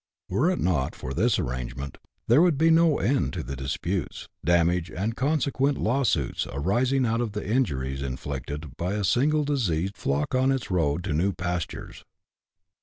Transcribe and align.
Were 0.29 0.49
it 0.49 0.57
not 0.57 0.95
for 0.95 1.13
this 1.13 1.37
arrangement 1.37 1.99
there 2.27 2.41
would 2.41 2.57
be 2.57 2.71
no 2.71 2.97
end 2.97 3.33
to 3.33 3.43
the 3.43 3.55
disputes, 3.55 4.27
damage, 4.43 4.89
and 4.89 5.15
consequent 5.15 5.77
law 5.77 6.01
suits 6.03 6.47
arising 6.51 7.05
out 7.05 7.21
of 7.21 7.33
the 7.33 7.47
injuries 7.47 8.01
inflicted 8.01 8.75
by 8.77 8.93
a 8.95 9.03
single 9.03 9.43
diseased 9.43 9.95
flock 9.95 10.33
on 10.33 10.51
its 10.51 10.71
road 10.71 11.03
to 11.03 11.13
new 11.13 11.33
pastures. 11.33 12.03